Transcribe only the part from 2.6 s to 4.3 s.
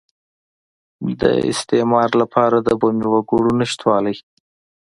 د بومي وګړو نشتوالی.